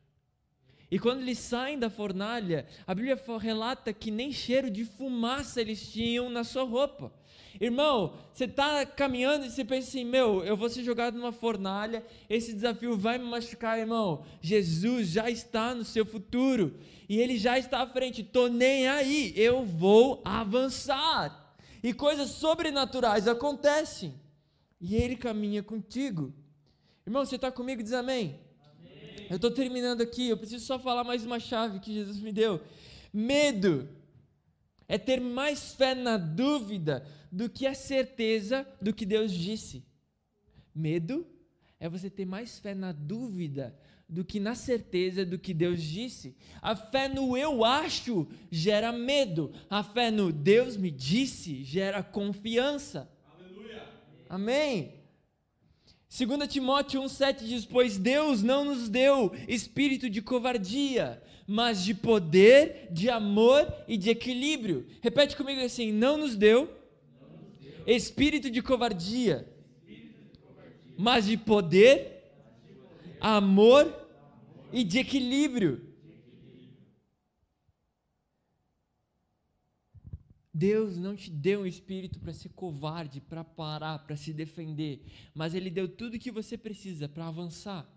[0.91, 5.91] E quando eles saem da fornalha, a Bíblia relata que nem cheiro de fumaça eles
[5.93, 7.13] tinham na sua roupa.
[7.61, 12.05] Irmão, você está caminhando e você pensa assim: meu, eu vou ser jogado numa fornalha,
[12.29, 14.25] esse desafio vai me machucar, irmão.
[14.41, 16.77] Jesus já está no seu futuro
[17.09, 18.23] e ele já está à frente.
[18.23, 21.55] Tô nem aí, eu vou avançar.
[21.83, 24.15] E coisas sobrenaturais acontecem
[24.81, 26.33] e ele caminha contigo.
[27.07, 27.83] Irmão, você está comigo?
[27.83, 28.39] Diz amém.
[29.31, 32.61] Eu estou terminando aqui, eu preciso só falar mais uma chave que Jesus me deu.
[33.13, 33.89] Medo
[34.89, 39.85] é ter mais fé na dúvida do que a certeza do que Deus disse.
[40.75, 41.25] Medo
[41.79, 43.73] é você ter mais fé na dúvida
[44.09, 46.37] do que na certeza do que Deus disse.
[46.61, 49.53] A fé no eu acho gera medo.
[49.71, 53.09] A fé no Deus me disse gera confiança.
[53.39, 53.87] Aleluia.
[54.29, 55.00] Amém.
[56.11, 62.89] 2 Timóteo 1,7 diz: Pois Deus não nos deu espírito de covardia, mas de poder,
[62.91, 64.87] de amor e de equilíbrio.
[65.01, 66.69] Repete comigo assim: Não nos deu,
[67.87, 69.49] espírito de covardia,
[70.99, 72.25] mas de poder,
[73.21, 73.95] amor
[74.73, 75.90] e de equilíbrio.
[80.53, 85.01] Deus não te deu um espírito para ser covarde, para parar, para se defender,
[85.33, 87.89] mas Ele deu tudo o que você precisa para avançar.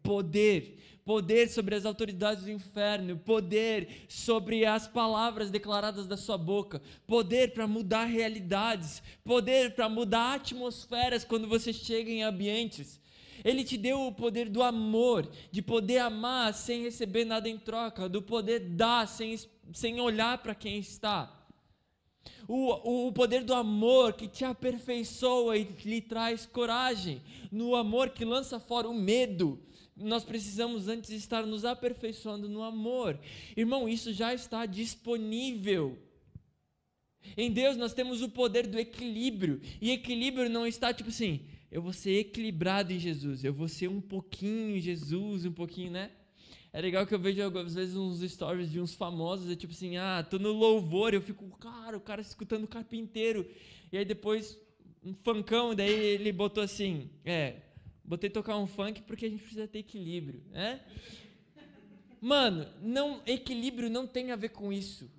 [0.00, 6.80] Poder, poder sobre as autoridades do inferno, poder sobre as palavras declaradas da sua boca,
[7.06, 13.00] poder para mudar realidades, poder para mudar atmosferas quando você chega em ambientes.
[13.44, 18.08] Ele te deu o poder do amor, de poder amar sem receber nada em troca,
[18.08, 19.36] do poder dar sem,
[19.72, 21.37] sem olhar para quem está
[22.48, 27.20] o, o poder do amor que te aperfeiçoa e lhe traz coragem,
[27.52, 29.60] no amor que lança fora o medo.
[29.94, 33.18] Nós precisamos antes estar nos aperfeiçoando no amor.
[33.54, 35.98] Irmão, isso já está disponível.
[37.36, 39.60] Em Deus nós temos o poder do equilíbrio.
[39.80, 43.88] E equilíbrio não está tipo assim, eu vou ser equilibrado em Jesus, eu vou ser
[43.88, 46.10] um pouquinho Jesus, um pouquinho, né?
[46.72, 49.96] É legal que eu vejo às vezes uns stories de uns famosos, é tipo assim,
[49.96, 53.48] ah, tô no louvor, eu fico, cara, o cara escutando o carpinteiro.
[53.90, 54.58] E aí depois,
[55.02, 57.62] um funkão, daí ele botou assim, é,
[58.04, 60.80] botei tocar um funk porque a gente precisa ter equilíbrio, né?
[62.20, 65.10] Mano, não, equilíbrio não tem a ver com isso.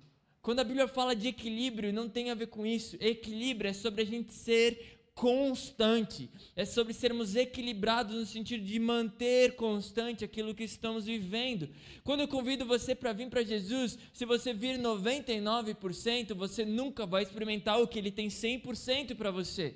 [0.42, 2.96] Quando a Bíblia fala de equilíbrio, não tem a ver com isso.
[3.00, 9.54] Equilíbrio é sobre a gente ser constante, é sobre sermos equilibrados no sentido de manter
[9.54, 11.68] constante aquilo que estamos vivendo.
[12.02, 17.22] Quando eu convido você para vir para Jesus, se você vir 99%, você nunca vai
[17.22, 19.74] experimentar o que ele tem 100% para você.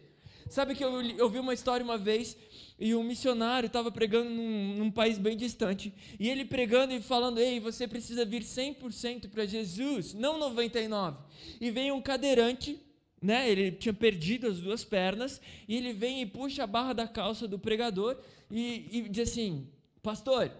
[0.49, 2.39] Sabe que eu, eu vi uma história uma vez
[2.81, 7.39] e um missionário estava pregando num, num, país bem distante e ele pregando e falando:
[7.39, 11.17] Ei, você precisa vir 100% para Jesus, não 99%.
[11.61, 12.81] E vem um cadeirante
[13.25, 13.51] né?
[13.51, 17.49] Ele tinha perdido as duas pernas e ele vem e puxa a barra da calça
[17.49, 18.19] do pregador
[18.51, 19.67] e, e diz assim:
[20.03, 20.53] Pastor,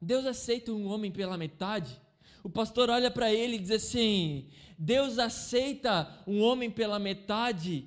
[0.00, 2.00] Deus aceita um homem pela metade?
[2.42, 7.86] O pastor olha para ele e diz assim: Deus aceita um homem pela metade?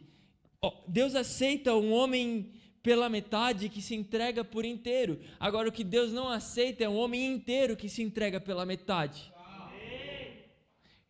[0.88, 2.52] Deus aceita um homem
[2.84, 5.20] pela metade que se entrega por inteiro.
[5.40, 9.34] Agora, o que Deus não aceita é um homem inteiro que se entrega pela metade.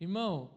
[0.00, 0.55] Irmão,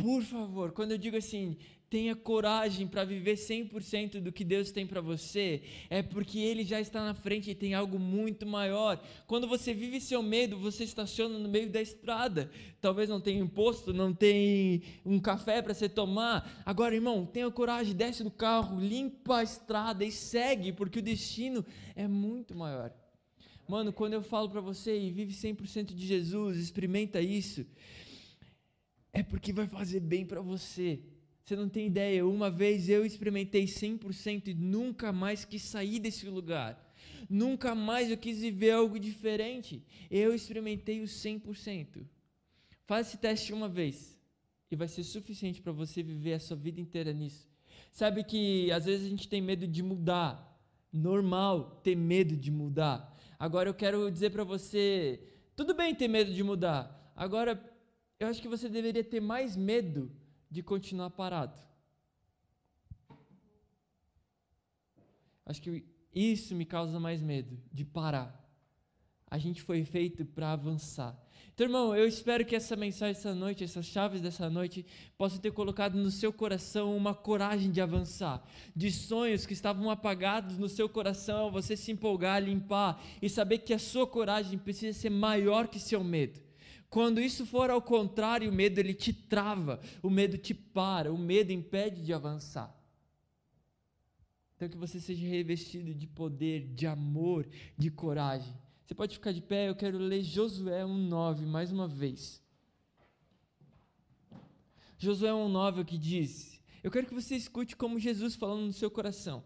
[0.00, 1.56] por favor, quando eu digo assim,
[1.90, 5.60] tenha coragem para viver 100% do que Deus tem para você,
[5.90, 9.02] é porque Ele já está na frente e tem algo muito maior.
[9.26, 12.48] Quando você vive seu medo, você estaciona no meio da estrada.
[12.80, 16.62] Talvez não tenha imposto, não tem um café para você tomar.
[16.64, 21.66] Agora, irmão, tenha coragem, desce do carro, limpa a estrada e segue, porque o destino
[21.96, 22.92] é muito maior.
[23.66, 27.66] Mano, quando eu falo para você e vive 100% de Jesus, experimenta isso
[29.12, 31.00] é porque vai fazer bem para você.
[31.44, 32.26] Você não tem ideia.
[32.26, 36.88] Uma vez eu experimentei 100% e nunca mais quis sair desse lugar.
[37.28, 39.82] Nunca mais eu quis viver algo diferente.
[40.10, 42.04] Eu experimentei o 100%.
[42.86, 44.18] Faz esse teste uma vez
[44.70, 47.48] e vai ser suficiente para você viver a sua vida inteira nisso.
[47.92, 50.46] Sabe que às vezes a gente tem medo de mudar.
[50.92, 53.16] Normal ter medo de mudar.
[53.38, 55.20] Agora eu quero dizer para você,
[55.56, 57.12] tudo bem ter medo de mudar.
[57.16, 57.56] Agora
[58.20, 60.12] eu acho que você deveria ter mais medo
[60.50, 61.58] de continuar parado.
[65.46, 68.38] Acho que isso me causa mais medo de parar.
[69.26, 71.18] A gente foi feito para avançar.
[71.54, 74.84] Então, irmão, eu espero que essa mensagem essa noite, essas chaves dessa noite,
[75.16, 78.46] possam ter colocado no seu coração uma coragem de avançar,
[78.76, 83.72] de sonhos que estavam apagados no seu coração, você se empolgar, limpar e saber que
[83.72, 86.49] a sua coragem precisa ser maior que seu medo.
[86.90, 91.16] Quando isso for ao contrário, o medo ele te trava, o medo te para, o
[91.16, 92.76] medo impede de avançar.
[94.56, 98.52] Então que você seja revestido de poder, de amor, de coragem
[98.90, 102.42] você pode ficar de pé, eu quero ler Josué 1,9 mais uma vez.
[104.98, 109.44] Josué 1,9 que diz: Eu quero que você escute como Jesus falando no seu coração.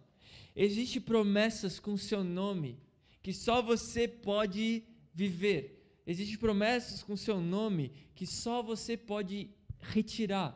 [0.57, 2.79] Existem promessas com seu nome
[3.23, 4.83] que só você pode
[5.13, 5.74] viver.
[6.07, 9.51] Existem promessas com seu nome que só você pode
[9.81, 10.55] retirar.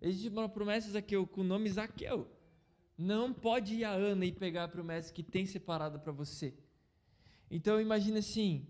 [0.00, 2.28] Existem promessas aqui com o nome Zaqueu.
[2.96, 6.54] Não pode ir a Ana e pegar a promessa que tem separada para você.
[7.50, 8.66] Então imagine assim: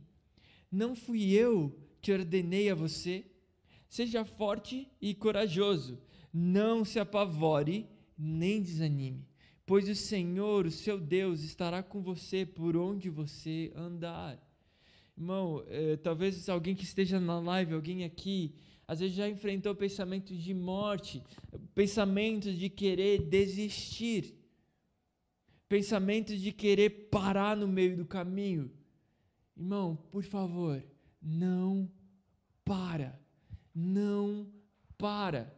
[0.70, 3.24] não fui eu que ordenei a você,
[3.89, 5.99] seja forte e corajoso,
[6.32, 9.26] não se apavore nem desanime,
[9.64, 14.39] pois o Senhor, o seu Deus, estará com você por onde você andar.
[15.19, 18.55] Irmão, eh, talvez alguém que esteja na live, alguém aqui,
[18.87, 21.23] às vezes já enfrentou pensamentos de morte,
[21.75, 24.39] pensamentos de querer desistir
[25.69, 28.71] pensamentos de querer parar no meio do caminho.
[29.57, 30.83] Irmão, por favor,
[31.21, 31.91] não
[32.64, 33.21] para.
[33.75, 34.47] Não
[34.97, 35.55] para.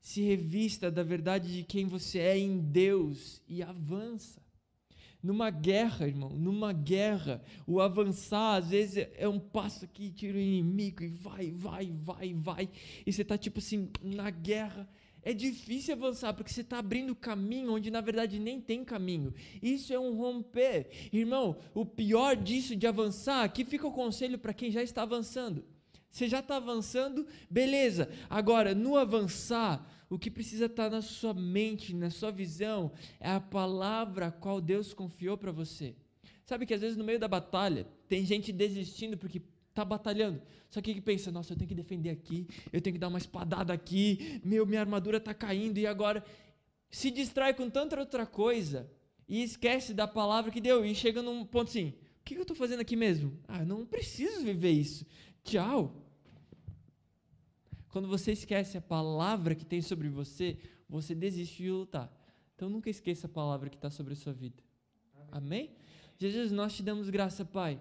[0.00, 4.42] Se revista da verdade de quem você é em Deus e avança.
[5.22, 10.40] Numa guerra, irmão, numa guerra, o avançar às vezes é um passo aqui, tira o
[10.40, 12.68] inimigo e vai, vai, vai, vai.
[13.04, 14.88] E você está tipo assim, na guerra
[15.22, 19.34] é difícil avançar porque você está abrindo caminho onde na verdade nem tem caminho.
[19.62, 20.88] Isso é um romper.
[21.12, 25.64] Irmão, o pior disso de avançar, aqui fica o conselho para quem já está avançando.
[26.10, 28.08] Você já está avançando, beleza.
[28.30, 33.30] Agora, no avançar, o que precisa estar tá na sua mente, na sua visão, é
[33.30, 35.94] a palavra a qual Deus confiou para você.
[36.44, 40.40] Sabe que às vezes no meio da batalha tem gente desistindo porque está batalhando.
[40.70, 43.18] Só que ele pensa, nossa, eu tenho que defender aqui, eu tenho que dar uma
[43.18, 46.24] espadada aqui, meu, minha armadura está caindo, e agora
[46.90, 48.90] se distrai com tanta outra coisa
[49.28, 52.56] e esquece da palavra que deu, e chega num ponto assim, o que eu estou
[52.56, 53.38] fazendo aqui mesmo?
[53.46, 55.06] Ah, não preciso viver isso.
[55.44, 56.07] Tchau.
[57.98, 60.56] Quando você esquece a palavra que tem sobre você,
[60.88, 62.08] você desiste de lutar.
[62.54, 64.62] Então nunca esqueça a palavra que está sobre a sua vida.
[65.32, 65.32] Amém?
[65.32, 65.70] Amém?
[66.16, 67.80] Jesus, nós te damos graça, Pai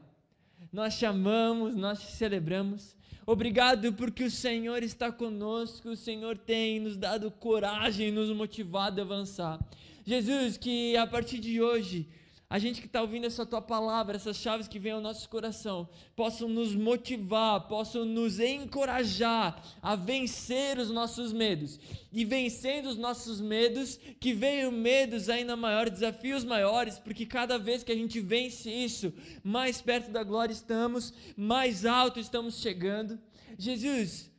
[0.72, 2.95] nós te amamos, nós te celebramos.
[3.26, 9.03] Obrigado porque o Senhor está conosco, o Senhor tem nos dado coragem, nos motivado a
[9.03, 9.59] avançar.
[10.03, 12.07] Jesus, que a partir de hoje
[12.50, 15.89] a gente que está ouvindo essa tua palavra, essas chaves que vêm ao nosso coração,
[16.16, 21.78] possam nos motivar, possam nos encorajar a vencer os nossos medos.
[22.10, 27.84] E vencendo os nossos medos, que venham medos ainda maiores, desafios maiores, porque cada vez
[27.84, 33.20] que a gente vence isso, mais perto da glória estamos, mais alto estamos chegando.
[33.60, 34.32] Jesus,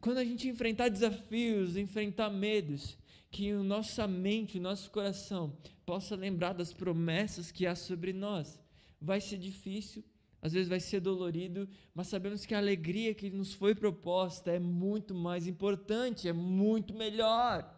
[0.00, 2.96] quando a gente enfrentar desafios, enfrentar medos,
[3.36, 8.58] que nossa mente, o nosso coração possa lembrar das promessas que há sobre nós.
[8.98, 10.02] Vai ser difícil,
[10.40, 14.58] às vezes vai ser dolorido, mas sabemos que a alegria que nos foi proposta é
[14.58, 17.70] muito mais importante, é muito melhor.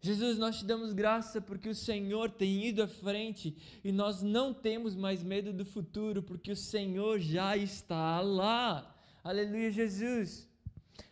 [0.00, 4.52] Jesus, nós te damos graça porque o Senhor tem ido à frente e nós não
[4.52, 8.92] temos mais medo do futuro porque o Senhor já está lá.
[9.22, 10.52] Aleluia, Jesus.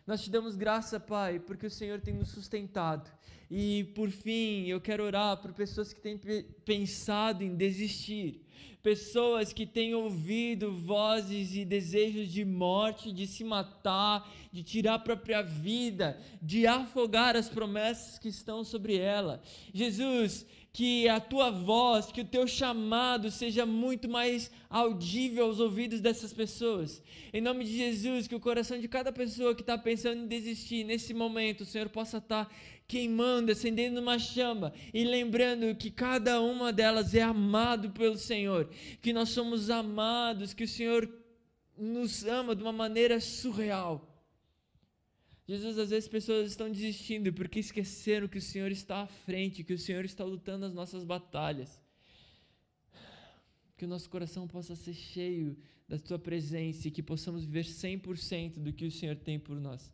[0.05, 3.09] Nós te damos graça, Pai, porque o Senhor tem nos sustentado.
[3.49, 6.17] E por fim, eu quero orar por pessoas que têm
[6.65, 8.41] pensado em desistir,
[8.81, 14.99] pessoas que têm ouvido vozes e desejos de morte, de se matar, de tirar a
[14.99, 19.41] própria vida, de afogar as promessas que estão sobre ela.
[19.73, 20.45] Jesus,
[20.75, 26.33] que a tua voz, que o teu chamado seja muito mais audível aos ouvidos dessas
[26.33, 26.99] pessoas.
[27.31, 30.83] Em nome de Jesus, que o coração de cada pessoa que está pensando em desistir
[30.83, 32.51] nesse momento, o Senhor possa estar tá
[32.87, 38.67] queimando, acendendo uma chama e lembrando que cada uma delas é amado pelo Senhor,
[38.99, 41.07] que nós somos amados, que o Senhor
[41.77, 44.12] nos ama de uma maneira surreal.
[45.45, 49.73] Jesus, às vezes pessoas estão desistindo porque esqueceram que o Senhor está à frente, que
[49.73, 51.81] o Senhor está lutando as nossas batalhas.
[53.75, 58.59] Que o nosso coração possa ser cheio da tua presença e que possamos viver 100%
[58.59, 59.91] do que o Senhor tem por nós.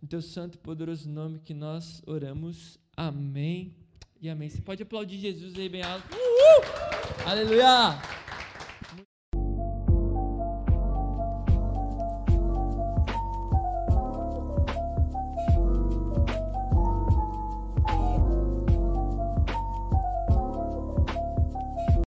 [0.00, 2.78] No teu santo e poderoso nome que nós oramos.
[2.96, 3.74] Amém
[4.20, 4.48] e amém.
[4.48, 6.06] Você pode aplaudir Jesus aí bem alto.
[6.14, 7.26] Uhul!
[7.26, 8.31] Aleluia!